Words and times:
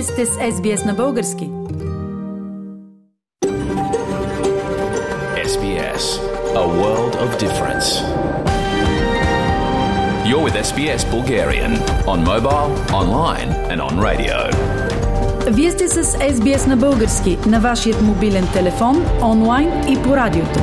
Вие 0.00 0.06
сте 0.06 0.26
с 0.26 0.30
SBS 0.30 0.86
на 0.86 0.94
български. 0.94 1.50
SBS, 5.44 6.04
a 6.54 6.66
world 6.80 7.14
of 7.24 7.28
difference. 7.44 7.86
You're 10.28 10.44
with 10.46 10.56
SBS 10.68 11.02
Bulgarian 11.16 11.72
on 12.12 12.18
mobile, 12.32 12.68
online 13.00 13.50
and 13.70 13.80
on 13.88 13.94
radio. 14.08 14.36
Вие 15.50 15.70
сте 15.70 15.88
с 15.88 16.04
SBS 16.18 16.66
на 16.66 16.76
български 16.76 17.38
на 17.46 17.60
вашият 17.60 18.02
мобилен 18.02 18.48
телефон, 18.52 19.06
онлайн 19.22 19.68
и 19.88 20.02
по 20.02 20.16
радиото. 20.16 20.60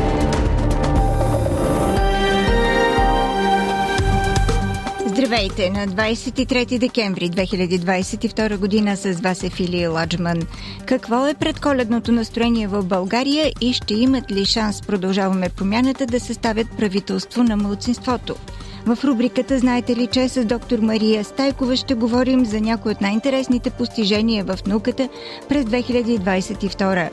Здравейте! 5.17 5.69
На 5.69 5.87
23 5.87 6.79
декември 6.79 7.29
2022 7.29 8.57
година 8.57 8.97
с 8.97 9.13
вас 9.13 9.43
е 9.43 9.49
Филия 9.49 9.91
Ладжман. 9.91 10.37
Какво 10.85 11.27
е 11.27 11.33
предколедното 11.33 12.11
настроение 12.11 12.67
в 12.67 12.83
България 12.83 13.51
и 13.61 13.73
ще 13.73 13.93
имат 13.93 14.31
ли 14.31 14.45
шанс 14.45 14.81
продължаваме 14.81 15.49
промяната 15.49 16.05
да 16.05 16.19
съставят 16.19 16.67
правителство 16.77 17.43
на 17.43 17.57
мълцинството? 17.57 18.35
В 18.85 18.97
рубриката 19.03 19.59
Знаете 19.59 19.95
ли, 19.95 20.07
че 20.07 20.29
с 20.29 20.45
доктор 20.45 20.79
Мария 20.79 21.23
Стайкова 21.23 21.75
ще 21.75 21.93
говорим 21.93 22.45
за 22.45 22.61
някои 22.61 22.91
от 22.91 23.01
най-интересните 23.01 23.69
постижения 23.69 24.45
в 24.45 24.59
науката 24.67 25.09
през 25.49 25.65
2022. 25.65 27.09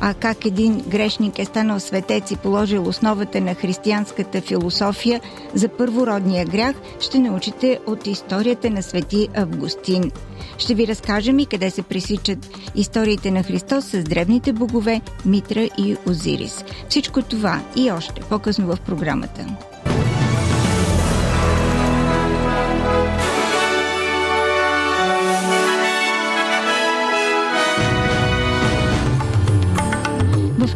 А 0.00 0.14
как 0.14 0.44
един 0.44 0.80
грешник 0.88 1.38
е 1.38 1.44
станал 1.44 1.80
светец 1.80 2.30
и 2.30 2.36
положил 2.36 2.88
основата 2.88 3.40
на 3.40 3.54
християнската 3.54 4.40
философия 4.40 5.20
за 5.54 5.68
първородния 5.68 6.44
грях, 6.44 6.76
ще 7.00 7.18
научите 7.18 7.78
от 7.86 8.06
историята 8.06 8.70
на 8.70 8.82
свети 8.82 9.28
Августин. 9.34 10.10
Ще 10.58 10.74
ви 10.74 10.86
разкажем 10.86 11.38
и 11.38 11.46
къде 11.46 11.70
се 11.70 11.82
пресичат 11.82 12.48
историите 12.74 13.30
на 13.30 13.42
Христос 13.42 13.84
с 13.84 14.04
древните 14.04 14.52
богове 14.52 15.00
Митра 15.24 15.68
и 15.78 15.96
Озирис. 16.08 16.64
Всичко 16.88 17.22
това 17.22 17.60
и 17.76 17.90
още 17.90 18.20
по-късно 18.20 18.66
в 18.66 18.80
програмата. 18.80 19.46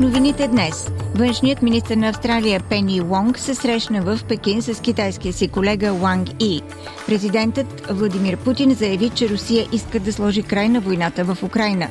Новините 0.01 0.49
днес 0.49 0.91
външният 1.15 1.63
министр 1.63 1.97
на 1.97 2.09
Австралия 2.09 2.61
Пени 2.61 3.01
Уонг 3.01 3.39
се 3.39 3.55
срещна 3.55 4.03
в 4.03 4.25
Пекин 4.25 4.63
с 4.63 4.81
китайския 4.81 5.33
си 5.33 5.49
колега 5.49 5.93
Уанг 5.93 6.29
И. 6.41 6.63
Президентът 7.07 7.87
Владимир 7.91 8.37
Путин 8.37 8.75
заяви, 8.75 9.11
че 9.11 9.29
Русия 9.29 9.67
иска 9.73 10.01
да 10.01 10.13
сложи 10.13 10.43
край 10.43 10.69
на 10.69 10.81
войната 10.81 11.25
в 11.25 11.43
Украина. 11.43 11.89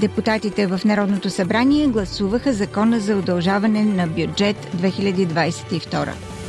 Депутатите 0.00 0.66
в 0.66 0.80
Народното 0.84 1.30
събрание 1.30 1.86
гласуваха 1.86 2.52
закона 2.52 3.00
за 3.00 3.16
удължаване 3.16 3.84
на 3.84 4.06
бюджет 4.06 4.56
2022. 4.76 6.39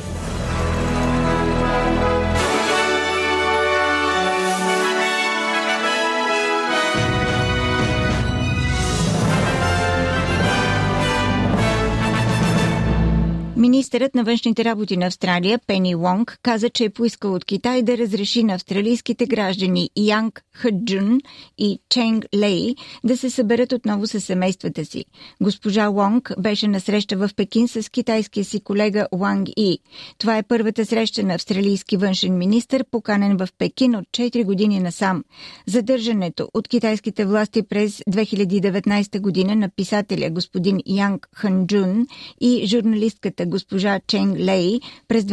Министърът 13.81 14.15
на 14.15 14.23
външните 14.23 14.65
работи 14.65 14.97
на 14.97 15.05
Австралия 15.05 15.59
Пени 15.67 15.95
Лонг 15.95 16.37
каза, 16.43 16.69
че 16.69 16.83
е 16.83 16.89
поискал 16.89 17.33
от 17.33 17.45
Китай 17.45 17.81
да 17.81 17.97
разреши 17.97 18.43
на 18.43 18.53
австралийските 18.53 19.25
граждани 19.25 19.89
Янг 19.95 20.43
Хъджун 20.53 21.19
и 21.57 21.79
Ченг 21.89 22.25
Лей 22.35 22.75
да 23.03 23.17
се 23.17 23.29
съберат 23.29 23.71
отново 23.71 24.07
с 24.07 24.21
семействата 24.21 24.85
си. 24.85 25.05
Госпожа 25.41 25.87
Лонг 25.87 26.31
беше 26.39 26.67
на 26.67 26.79
среща 26.79 27.17
в 27.17 27.29
Пекин 27.35 27.67
с 27.67 27.89
китайския 27.91 28.45
си 28.45 28.59
колега 28.59 29.07
Уанг 29.11 29.49
И. 29.57 29.79
Това 30.17 30.37
е 30.37 30.43
първата 30.43 30.85
среща 30.85 31.23
на 31.23 31.33
австралийски 31.33 31.97
външен 31.97 32.37
министр, 32.37 32.83
поканен 32.91 33.37
в 33.37 33.47
Пекин 33.57 33.95
от 33.95 34.05
4 34.07 34.45
години 34.45 34.79
насам. 34.79 35.23
Задържането 35.67 36.47
от 36.53 36.67
китайските 36.67 37.25
власти 37.25 37.63
през 37.63 37.97
2019 37.97 39.19
година 39.21 39.55
на 39.55 39.69
писателя 39.69 40.29
господин 40.29 40.79
Янг 40.85 41.27
Ханджун 41.35 42.07
и 42.41 42.65
журналистката 42.65 43.45
госпожа 43.71 44.01
Ченг 44.05 44.37
Лей 44.37 44.83
през 45.07 45.23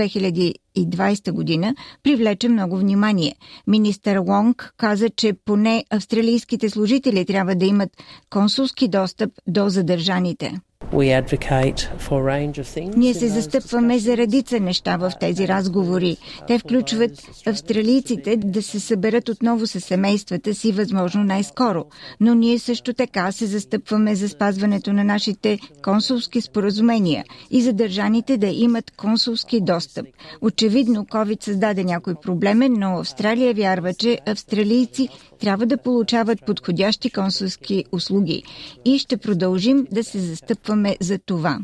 2020 0.86 1.32
година 1.32 1.74
привлече 2.02 2.48
много 2.48 2.76
внимание. 2.76 3.34
Министър 3.66 4.18
Лонг 4.18 4.74
каза, 4.76 5.10
че 5.10 5.32
поне 5.44 5.84
австралийските 5.90 6.70
служители 6.70 7.24
трябва 7.24 7.54
да 7.54 7.66
имат 7.66 7.90
консулски 8.30 8.88
достъп 8.88 9.30
до 9.46 9.68
задържаните. 9.68 10.60
Ние 12.96 13.14
се 13.14 13.28
застъпваме 13.28 13.98
за 13.98 14.16
редица 14.16 14.60
неща 14.60 14.96
в 14.96 15.12
тези 15.20 15.48
разговори. 15.48 16.16
Те 16.46 16.58
включват 16.58 17.10
австралийците 17.46 18.36
да 18.36 18.62
се 18.62 18.80
съберат 18.80 19.28
отново 19.28 19.66
с 19.66 19.80
семействата 19.80 20.54
си 20.54 20.72
възможно 20.72 21.24
най-скоро. 21.24 21.84
Но 22.20 22.34
ние 22.34 22.58
също 22.58 22.94
така 22.94 23.32
се 23.32 23.46
застъпваме 23.46 24.14
за 24.14 24.28
спазването 24.28 24.92
на 24.92 25.04
нашите 25.04 25.58
консулски 25.82 26.40
споразумения 26.40 27.24
и 27.50 27.62
задържаните 27.62 28.36
да 28.36 28.46
имат 28.46 28.90
консулски 28.90 29.60
достъп. 29.60 30.06
Очевидно, 30.40 30.67
COVID 30.70 31.44
създаде 31.44 31.84
някой 31.84 32.14
проблемен, 32.14 32.74
но 32.78 32.98
Австралия 32.98 33.54
вярва, 33.54 33.94
че 33.94 34.18
австралийци 34.26 35.08
трябва 35.40 35.66
да 35.66 35.78
получават 35.78 36.46
подходящи 36.46 37.10
консулски 37.10 37.84
услуги 37.92 38.42
и 38.84 38.98
ще 38.98 39.16
продължим 39.16 39.86
да 39.92 40.04
се 40.04 40.18
застъпваме 40.18 40.96
за 41.00 41.18
това. 41.18 41.58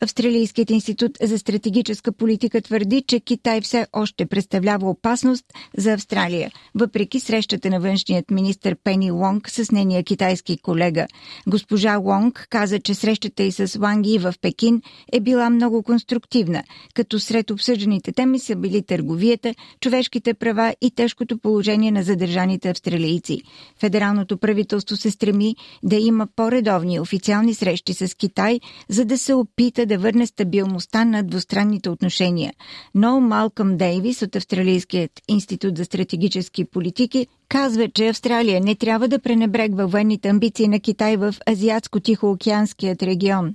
Австралийският 0.00 0.70
институт 0.70 1.12
за 1.22 1.38
стратегическа 1.38 2.12
политика 2.12 2.60
твърди, 2.60 3.02
че 3.06 3.20
Китай 3.20 3.60
все 3.60 3.86
още 3.92 4.26
представлява 4.26 4.90
опасност 4.90 5.44
за 5.76 5.92
Австралия, 5.92 6.50
въпреки 6.74 7.20
срещата 7.20 7.70
на 7.70 7.80
външният 7.80 8.30
министр 8.30 8.76
Пени 8.84 9.10
Лонг 9.10 9.50
с 9.50 9.70
нейния 9.70 10.04
китайски 10.04 10.58
колега. 10.58 11.06
Госпожа 11.46 11.96
Лонг 11.96 12.46
каза, 12.50 12.78
че 12.78 12.94
срещата 12.94 13.42
и 13.42 13.52
с 13.52 13.78
Ванги 13.78 14.18
в 14.18 14.34
Пекин 14.40 14.82
е 15.12 15.20
била 15.20 15.50
много 15.50 15.82
конструктивна, 15.82 16.62
като 16.94 17.18
сред 17.20 17.50
обсъжданите 17.50 18.12
теми 18.12 18.38
са 18.38 18.56
били 18.56 18.82
търговията, 18.82 19.54
човешките 19.80 20.34
права 20.34 20.74
и 20.80 20.90
тежкото 20.90 21.38
положение 21.38 21.90
на 21.90 22.02
задържаните 22.02 22.68
австралийци. 22.68 23.42
Федералното 23.80 24.38
правителство 24.38 24.96
се 24.96 25.10
стреми 25.10 25.56
да 25.82 25.96
има 25.96 26.26
по-редовни 26.36 27.00
официални 27.00 27.54
срещи 27.54 27.94
с 27.94 28.14
Китай, 28.16 28.60
за 28.88 29.04
да 29.04 29.18
се 29.18 29.34
опита 29.34 29.87
да 29.88 29.98
върне 29.98 30.26
стабилността 30.26 31.04
на 31.04 31.22
двустранните 31.22 31.90
отношения. 31.90 32.52
Но 32.94 33.20
Малкъм 33.20 33.76
Дейвис 33.76 34.22
от 34.22 34.36
Австралийският 34.36 35.10
институт 35.28 35.76
за 35.78 35.84
стратегически 35.84 36.64
политики 36.64 37.26
казва, 37.48 37.88
че 37.88 38.08
Австралия 38.08 38.60
не 38.60 38.74
трябва 38.74 39.08
да 39.08 39.18
пренебрегва 39.18 39.86
военните 39.86 40.28
амбиции 40.28 40.68
на 40.68 40.80
Китай 40.80 41.16
в 41.16 41.34
Азиатско-Тихоокеанският 41.50 43.02
регион. 43.02 43.54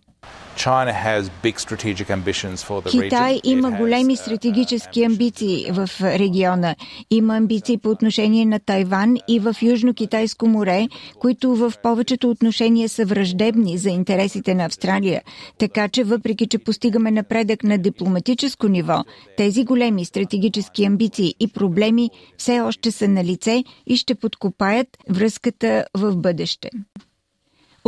Китай 2.91 3.39
има 3.43 3.71
големи 3.71 4.15
стратегически 4.15 5.03
амбиции 5.03 5.65
в 5.71 5.89
региона. 6.01 6.75
Има 7.09 7.37
амбиции 7.37 7.77
по 7.77 7.89
отношение 7.89 8.45
на 8.45 8.59
Тайван 8.59 9.15
и 9.27 9.39
в 9.39 9.53
Южно-Китайско 9.53 10.47
море, 10.47 10.87
които 11.19 11.55
в 11.55 11.73
повечето 11.83 12.29
отношения 12.29 12.89
са 12.89 13.05
враждебни 13.05 13.77
за 13.77 13.89
интересите 13.89 14.55
на 14.55 14.65
Австралия. 14.65 15.21
Така 15.57 15.87
че, 15.87 16.03
въпреки 16.03 16.47
че 16.47 16.57
постигаме 16.57 17.11
напредък 17.11 17.63
на 17.63 17.77
дипломатическо 17.77 18.67
ниво, 18.67 19.03
тези 19.37 19.63
големи 19.63 20.05
стратегически 20.05 20.85
амбиции 20.85 21.35
и 21.39 21.47
проблеми 21.47 22.09
все 22.37 22.61
още 22.61 22.91
са 22.91 23.07
на 23.07 23.23
лице 23.23 23.63
и 23.87 23.97
ще 23.97 24.15
подкопаят 24.15 24.87
връзката 25.09 25.85
в 25.93 26.15
бъдеще. 26.15 26.69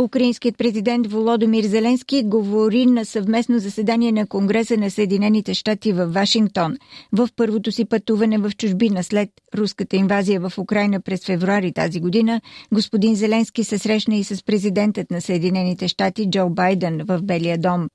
Украинският 0.02 0.58
президент 0.58 1.06
Володомир 1.06 1.64
Зеленски 1.64 2.22
говори 2.22 2.86
на 2.86 3.04
съвместно 3.04 3.58
заседание 3.58 4.12
на 4.12 4.26
Конгреса 4.26 4.76
на 4.76 4.90
Съединените 4.90 5.54
щати 5.54 5.92
в 5.92 6.06
Вашингтон. 6.06 6.76
В 7.12 7.28
първото 7.36 7.72
си 7.72 7.84
пътуване 7.84 8.38
в 8.38 8.50
чужбина 8.58 9.04
след 9.04 9.30
руската 9.54 9.96
инвазия 9.96 10.40
в 10.40 10.58
Украина 10.58 11.00
през 11.00 11.26
февруари 11.26 11.72
тази 11.72 12.00
година, 12.00 12.40
господин 12.72 13.14
Зеленски 13.14 13.64
се 13.64 13.78
срещна 13.78 14.16
и 14.16 14.24
с 14.24 14.44
президентът 14.44 15.10
на 15.10 15.20
Съединените 15.20 15.88
щати 15.88 16.30
Джо 16.30 16.48
Байден 16.48 17.00
в 17.04 17.20
Белия 17.22 17.58
дом. 17.58 17.88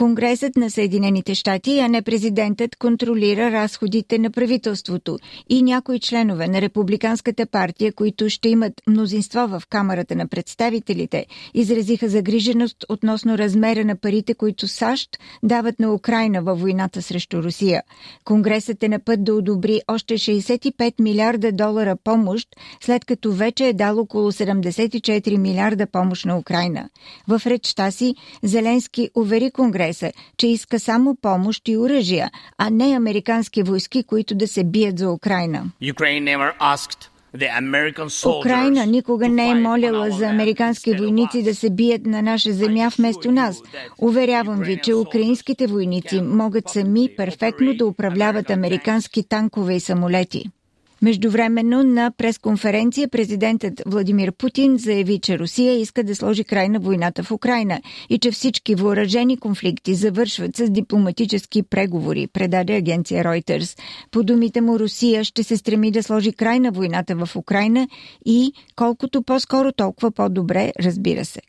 Конгресът 0.00 0.56
на 0.56 0.70
Съединените 0.70 1.34
щати, 1.34 1.78
а 1.78 1.88
не 1.88 2.02
президентът, 2.02 2.76
контролира 2.76 3.50
разходите 3.50 4.18
на 4.18 4.30
правителството 4.30 5.18
и 5.48 5.62
някои 5.62 6.00
членове 6.00 6.48
на 6.48 6.60
Републиканската 6.60 7.46
партия, 7.46 7.92
които 7.92 8.30
ще 8.30 8.48
имат 8.48 8.72
мнозинство 8.86 9.48
в 9.48 9.62
Камерата 9.70 10.16
на 10.16 10.28
представителите, 10.28 11.26
изразиха 11.54 12.08
загриженост 12.08 12.84
относно 12.88 13.38
размера 13.38 13.84
на 13.84 13.96
парите, 13.96 14.34
които 14.34 14.68
САЩ 14.68 15.18
дават 15.42 15.80
на 15.80 15.94
Украина 15.94 16.42
във 16.42 16.60
войната 16.60 17.02
срещу 17.02 17.42
Русия. 17.42 17.82
Конгресът 18.24 18.82
е 18.82 18.88
на 18.88 18.98
път 18.98 19.24
да 19.24 19.34
одобри 19.34 19.80
още 19.88 20.14
65 20.14 21.00
милиарда 21.00 21.52
долара 21.52 21.96
помощ, 22.04 22.48
след 22.80 23.04
като 23.04 23.32
вече 23.32 23.68
е 23.68 23.72
дал 23.72 23.98
около 23.98 24.32
74 24.32 25.36
милиарда 25.36 25.86
помощ 25.86 26.24
на 26.24 26.38
Украина. 26.38 26.88
В 27.28 27.42
речта 27.46 27.90
си 27.90 28.14
Зеленски 28.42 29.10
увери 29.14 29.50
Конгреса, 29.90 30.12
че 30.36 30.46
иска 30.46 30.80
само 30.80 31.16
помощ 31.22 31.68
и 31.68 31.76
оръжия, 31.76 32.30
а 32.58 32.70
не 32.70 32.96
американски 32.96 33.62
войски, 33.62 34.02
които 34.02 34.34
да 34.34 34.48
се 34.48 34.64
бият 34.64 34.98
за 34.98 35.10
Украина. 35.10 35.64
Украина 38.40 38.86
никога 38.86 39.28
не 39.28 39.50
е 39.50 39.54
молила 39.54 40.10
за 40.10 40.26
американски 40.26 40.94
войници 40.94 41.42
да 41.42 41.54
се 41.54 41.70
бият 41.70 42.06
на 42.06 42.22
наша 42.22 42.52
земя 42.52 42.90
вместо 42.98 43.32
нас. 43.32 43.62
Уверявам 43.98 44.60
ви, 44.60 44.80
че 44.82 44.94
украинските 44.94 45.66
войници 45.66 46.20
могат 46.22 46.68
сами 46.68 47.08
перфектно 47.16 47.74
да 47.74 47.86
управляват 47.86 48.50
американски 48.50 49.28
танкове 49.28 49.74
и 49.74 49.80
самолети. 49.80 50.50
Междувременно 51.02 51.82
на 51.82 52.12
пресконференция 52.16 53.08
президентът 53.08 53.82
Владимир 53.86 54.32
Путин 54.32 54.78
заяви, 54.78 55.18
че 55.18 55.38
Русия 55.38 55.80
иска 55.80 56.04
да 56.04 56.16
сложи 56.16 56.44
край 56.44 56.68
на 56.68 56.80
войната 56.80 57.22
в 57.22 57.30
Украина 57.30 57.80
и 58.10 58.18
че 58.18 58.30
всички 58.30 58.74
въоръжени 58.74 59.36
конфликти 59.36 59.94
завършват 59.94 60.56
с 60.56 60.70
дипломатически 60.70 61.62
преговори, 61.62 62.26
предаде 62.26 62.76
агенция 62.76 63.24
Reuters. 63.24 63.78
По 64.10 64.22
думите 64.22 64.60
му 64.60 64.78
Русия 64.78 65.24
ще 65.24 65.42
се 65.42 65.56
стреми 65.56 65.90
да 65.90 66.02
сложи 66.02 66.32
край 66.32 66.60
на 66.60 66.70
войната 66.70 67.16
в 67.16 67.36
Украина 67.36 67.88
и 68.26 68.52
колкото 68.76 69.22
по-скоро, 69.22 69.72
толкова 69.72 70.10
по-добре, 70.10 70.72
разбира 70.80 71.24
се. 71.24 71.40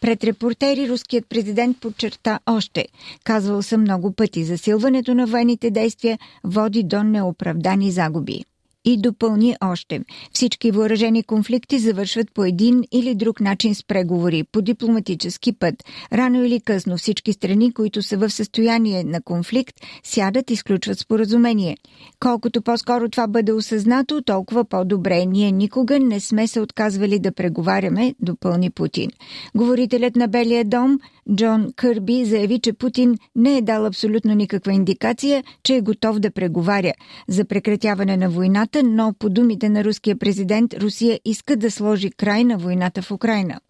Пред 0.00 0.24
репортери 0.24 0.88
руският 0.88 1.28
президент 1.28 1.80
подчерта 1.80 2.38
още. 2.46 2.86
Казвал 3.24 3.62
съм 3.62 3.80
много 3.80 4.12
пъти, 4.12 4.44
засилването 4.44 5.14
на 5.14 5.26
военните 5.26 5.70
действия 5.70 6.18
води 6.44 6.82
до 6.82 7.02
неоправдани 7.02 7.90
загуби 7.90 8.44
и 8.88 8.96
допълни 8.96 9.56
още. 9.64 10.00
Всички 10.32 10.70
въоръжени 10.70 11.22
конфликти 11.22 11.78
завършват 11.78 12.32
по 12.34 12.44
един 12.44 12.84
или 12.92 13.14
друг 13.14 13.40
начин 13.40 13.74
с 13.74 13.84
преговори, 13.84 14.44
по 14.52 14.62
дипломатически 14.62 15.52
път. 15.52 15.74
Рано 16.12 16.44
или 16.44 16.60
късно 16.60 16.96
всички 16.96 17.32
страни, 17.32 17.72
които 17.72 18.02
са 18.02 18.16
в 18.16 18.30
състояние 18.30 19.04
на 19.04 19.22
конфликт, 19.22 19.74
сядат 20.04 20.50
и 20.50 20.56
сключват 20.56 20.98
споразумение. 20.98 21.76
Колкото 22.20 22.62
по-скоро 22.62 23.08
това 23.08 23.26
бъде 23.26 23.52
осъзнато, 23.52 24.22
толкова 24.22 24.64
по-добре. 24.64 25.24
Ние 25.26 25.52
никога 25.52 26.00
не 26.00 26.20
сме 26.20 26.46
се 26.46 26.60
отказвали 26.60 27.18
да 27.18 27.32
преговаряме, 27.32 28.14
допълни 28.20 28.70
Путин. 28.70 29.10
Говорителят 29.54 30.16
на 30.16 30.28
Белия 30.28 30.64
дом 30.64 30.98
Джон 31.34 31.66
Кърби 31.76 32.24
заяви, 32.24 32.58
че 32.58 32.72
Путин 32.72 33.14
не 33.36 33.58
е 33.58 33.62
дал 33.62 33.86
абсолютно 33.86 34.34
никаква 34.34 34.72
индикация, 34.72 35.44
че 35.62 35.74
е 35.74 35.80
готов 35.80 36.18
да 36.18 36.30
преговаря 36.30 36.92
за 37.28 37.44
прекратяване 37.44 38.16
на 38.16 38.30
войната, 38.30 38.82
но 38.82 39.14
по 39.18 39.28
думите 39.28 39.68
на 39.68 39.84
руския 39.84 40.18
президент, 40.18 40.74
Русия 40.74 41.20
иска 41.24 41.56
да 41.56 41.70
сложи 41.70 42.10
край 42.10 42.44
на 42.44 42.58
войната 42.58 43.02
в 43.02 43.10
Украина. 43.10 43.60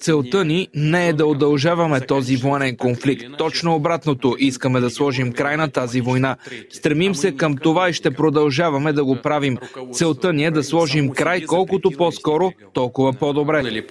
Целта 0.00 0.44
ни 0.44 0.68
не 0.74 1.08
е 1.08 1.12
да 1.12 1.26
удължаваме 1.26 2.00
този 2.00 2.36
военен 2.36 2.76
конфликт. 2.76 3.24
Точно 3.38 3.74
обратното, 3.74 4.36
искаме 4.38 4.80
да 4.80 4.90
сложим 4.90 5.32
край 5.32 5.56
на 5.56 5.70
тази 5.70 6.00
война. 6.00 6.36
Стремим 6.70 7.14
се 7.14 7.36
към 7.36 7.56
това 7.56 7.88
и 7.88 7.92
ще 7.92 8.10
продължаваме 8.10 8.92
да 8.92 9.04
го 9.04 9.16
правим. 9.22 9.58
Целта 9.92 10.32
ни 10.32 10.44
е 10.44 10.50
да 10.50 10.64
сложим 10.64 11.10
край 11.10 11.44
колкото 11.44 11.90
по-скоро, 11.90 12.52
толкова 12.72 13.12
по-добре. 13.12 13.82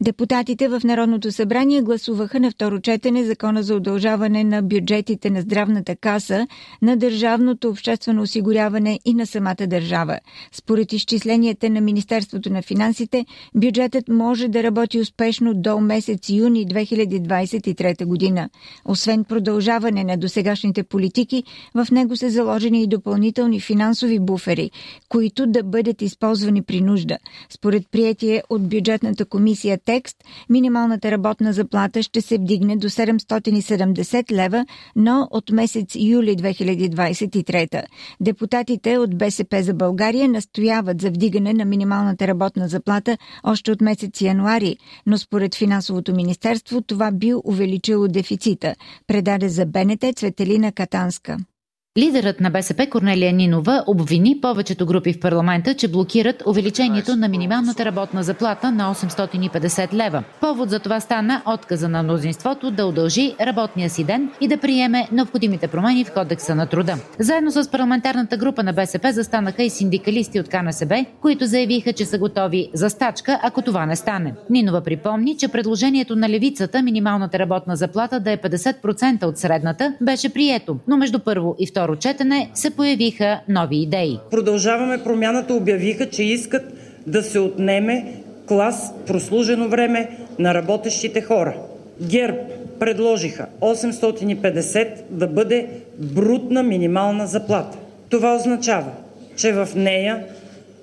Депутатите 0.00 0.68
в 0.68 0.80
Народното 0.84 1.32
събрание 1.32 1.82
гласуваха 1.82 2.40
на 2.40 2.50
второ 2.50 2.80
четене 2.80 3.24
закона 3.24 3.62
за 3.62 3.76
удължаване 3.76 4.44
на 4.44 4.62
бюджетите 4.62 5.30
на 5.30 5.40
здравната 5.40 5.96
каса, 5.96 6.46
на 6.82 6.96
държавното 6.96 7.68
обществено 7.68 8.22
осигуряване 8.22 9.00
и 9.04 9.14
на 9.14 9.26
самата 9.26 9.66
държава. 9.66 10.18
Според 10.52 10.92
изчисленията 10.92 11.70
на 11.70 11.80
Министерството 11.80 12.52
на 12.52 12.62
финансите, 12.62 13.26
бюджетът 13.54 14.08
може 14.08 14.48
да 14.48 14.62
работи 14.62 15.00
успешно 15.00 15.54
до 15.54 15.80
месец 15.80 16.28
юни 16.28 16.66
2023 16.66 18.04
година. 18.04 18.48
Освен 18.84 19.24
продължаване 19.24 20.04
на 20.04 20.16
досегашните 20.16 20.82
политики, 20.82 21.44
в 21.74 21.86
него 21.90 22.16
са 22.16 22.30
заложени 22.30 22.82
и 22.82 22.86
допълнителни 22.86 23.60
финансови 23.60 24.20
буфери, 24.20 24.70
които 25.08 25.46
да 25.46 25.62
бъдат 25.62 26.02
използвани 26.02 26.62
при 26.62 26.80
нужда. 26.80 27.18
Според 27.50 27.88
приятие 27.90 28.42
от 28.50 28.68
бюджетната 28.68 29.24
комисия 29.24 29.78
текст, 29.86 30.16
минималната 30.50 31.10
работна 31.10 31.52
заплата 31.52 32.02
ще 32.02 32.20
се 32.20 32.38
вдигне 32.38 32.76
до 32.76 32.88
770 32.88 34.32
лева, 34.32 34.66
но 34.96 35.28
от 35.30 35.50
месец 35.50 35.94
юли 35.94 36.36
2023. 36.36 37.82
Депутатите 38.20 38.98
от 38.98 39.18
БСП 39.18 39.62
за 39.62 39.74
България 39.74 40.28
настояват 40.28 41.00
за 41.00 41.10
вдигане 41.10 41.52
на 41.52 41.64
минималната 41.64 42.26
работна 42.26 42.68
заплата 42.68 43.18
още 43.44 43.72
от 43.72 43.80
месец 43.80 44.20
януари, 44.20 44.76
но 45.06 45.18
според 45.18 45.54
финансовото 45.54 46.14
министерство 46.14 46.82
това 46.82 47.12
би 47.12 47.34
увеличило 47.44 48.08
дефицита, 48.08 48.74
предаде 49.06 49.48
за 49.48 49.66
БНТ 49.66 50.04
Цветелина 50.16 50.72
Катанска. 50.72 51.36
Лидерът 51.98 52.40
на 52.40 52.50
БСП 52.50 52.86
Корнелия 52.90 53.32
Нинова 53.32 53.84
обвини 53.86 54.38
повечето 54.42 54.86
групи 54.86 55.12
в 55.12 55.20
парламента, 55.20 55.74
че 55.74 55.88
блокират 55.88 56.42
увеличението 56.46 57.16
на 57.16 57.28
минималната 57.28 57.84
работна 57.84 58.22
заплата 58.22 58.72
на 58.72 58.94
850 58.94 59.92
лева. 59.92 60.24
Повод 60.40 60.70
за 60.70 60.78
това 60.78 61.00
стана 61.00 61.42
отказа 61.46 61.88
на 61.88 62.02
мнозинството 62.02 62.70
да 62.70 62.86
удължи 62.86 63.34
работния 63.40 63.90
си 63.90 64.04
ден 64.04 64.30
и 64.40 64.48
да 64.48 64.56
приеме 64.56 65.08
необходимите 65.12 65.68
промени 65.68 66.04
в 66.04 66.12
Кодекса 66.12 66.54
на 66.54 66.66
труда. 66.66 66.96
Заедно 67.18 67.50
с 67.50 67.70
парламентарната 67.70 68.36
група 68.36 68.62
на 68.62 68.72
БСП 68.72 69.12
застанаха 69.12 69.62
и 69.62 69.70
синдикалисти 69.70 70.40
от 70.40 70.48
КНСБ, 70.48 71.04
които 71.22 71.46
заявиха, 71.46 71.92
че 71.92 72.04
са 72.04 72.18
готови 72.18 72.70
за 72.74 72.90
стачка, 72.90 73.40
ако 73.42 73.62
това 73.62 73.86
не 73.86 73.96
стане. 73.96 74.34
Нинова 74.50 74.80
припомни, 74.80 75.36
че 75.36 75.48
предложението 75.48 76.16
на 76.16 76.28
левицата 76.28 76.82
минималната 76.82 77.38
работна 77.38 77.76
заплата 77.76 78.20
да 78.20 78.32
е 78.32 78.36
50% 78.36 79.24
от 79.24 79.38
средната 79.38 79.94
беше 80.00 80.32
прието, 80.32 80.78
но 80.88 80.96
между 80.96 81.18
първо 81.18 81.54
и 81.58 81.66
второ 81.66 81.85
второ 81.86 81.98
четене 81.98 82.50
се 82.54 82.70
появиха 82.70 83.40
нови 83.48 83.76
идеи. 83.76 84.18
Продължаваме 84.30 85.04
промяната 85.04 85.54
обявиха, 85.54 86.10
че 86.10 86.22
искат 86.22 86.62
да 87.06 87.22
се 87.22 87.38
отнеме 87.38 88.14
клас 88.48 88.92
прослужено 89.06 89.68
време 89.68 90.08
на 90.38 90.54
работещите 90.54 91.20
хора. 91.20 91.54
ГЕРБ 92.02 92.38
предложиха 92.80 93.46
850 93.60 94.88
да 95.10 95.26
бъде 95.26 95.68
брутна 95.98 96.62
минимална 96.62 97.26
заплата. 97.26 97.78
Това 98.08 98.36
означава, 98.36 98.90
че 99.36 99.52
в 99.52 99.68
нея 99.76 100.24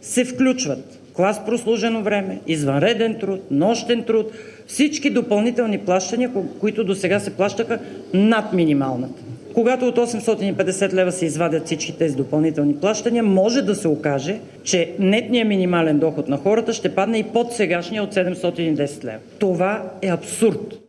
се 0.02 0.26
включват 0.26 1.00
клас 1.14 1.46
прослужено 1.46 2.02
време, 2.02 2.40
извънреден 2.48 3.20
труд, 3.20 3.42
нощен 3.52 4.04
труд, 4.04 4.32
всички 4.68 5.10
допълнителни 5.10 5.78
плащания, 5.78 6.32
които 6.60 6.84
до 6.84 6.96
сега 6.96 7.20
се 7.20 7.36
плащаха 7.36 7.80
над 8.14 8.54
минималната. 8.54 9.23
Когато 9.54 9.88
от 9.88 9.98
850 9.98 10.94
лева 10.94 11.12
се 11.12 11.26
извадят 11.26 11.66
всички 11.66 11.98
тези 11.98 12.16
допълнителни 12.16 12.76
плащания, 12.76 13.24
може 13.24 13.62
да 13.62 13.76
се 13.76 13.88
окаже, 13.88 14.40
че 14.64 14.94
нетният 15.00 15.48
минимален 15.48 16.00
доход 16.00 16.28
на 16.28 16.38
хората 16.38 16.74
ще 16.74 16.96
падне 16.96 17.18
и 17.18 17.24
под 17.24 17.54
сегашния 17.54 18.04
от 18.04 18.14
710 18.14 19.04
лева. 19.04 19.20
Това 19.40 19.84
е 20.02 20.08
абсурд. 20.08 20.83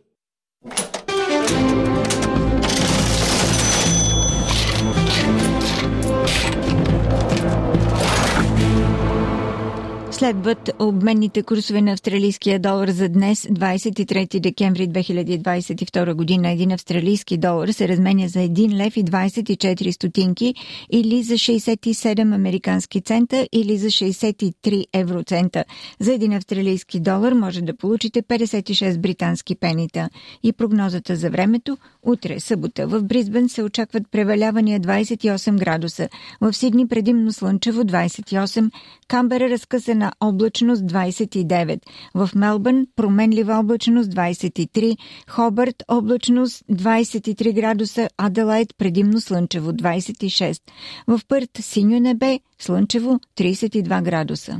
Следват 10.15 10.71
обменните 10.79 11.43
курсове 11.43 11.81
на 11.81 11.91
австралийския 11.91 12.59
долар 12.59 12.89
за 12.89 13.09
днес, 13.09 13.41
23 13.41 14.39
декември 14.39 14.89
2022 14.89 16.13
година. 16.13 16.51
Един 16.51 16.71
австралийски 16.71 17.37
долар 17.37 17.67
се 17.67 17.87
разменя 17.87 18.27
за 18.27 18.39
1 18.39 18.85
лев 18.85 18.97
и 18.97 19.03
24 19.03 19.91
стотинки 19.91 20.55
или 20.91 21.23
за 21.23 21.33
67 21.33 22.35
американски 22.35 23.01
цента 23.01 23.47
или 23.51 23.77
за 23.77 23.87
63 23.87 24.85
евроцента. 24.93 25.63
За 25.99 26.13
един 26.13 26.33
австралийски 26.33 26.99
долар 26.99 27.31
може 27.31 27.61
да 27.61 27.77
получите 27.77 28.23
56 28.23 28.99
британски 28.99 29.55
пенита. 29.55 30.09
И 30.43 30.53
прогнозата 30.53 31.15
за 31.15 31.29
времето 31.29 31.77
утре, 32.03 32.39
събота, 32.39 32.87
в 32.87 33.03
Бризбен 33.03 33.49
се 33.49 33.63
очакват 33.63 34.03
превалявания 34.11 34.79
28 34.79 35.59
градуса. 35.59 36.09
В 36.41 36.53
Сидни 36.53 36.87
предимно 36.87 37.33
слънчево 37.33 37.81
28, 37.81 38.71
Камбера 39.07 39.49
разкъсана 39.49 40.04
умерена 40.05 40.11
облачност 40.19 40.81
29, 40.83 41.79
в 42.13 42.29
Мелбърн 42.35 42.87
променлива 42.95 43.59
облачност 43.59 44.09
23, 44.09 44.97
Хобърт 45.29 45.83
облачност 45.87 46.63
23 46.71 47.53
градуса, 47.53 48.09
Аделайт 48.17 48.67
предимно 48.77 49.21
слънчево 49.21 49.71
26, 49.71 50.61
в 51.07 51.21
Пърт 51.27 51.49
синьо 51.59 51.99
небе, 51.99 52.39
слънчево 52.59 53.19
32 53.37 54.03
градуса. 54.03 54.59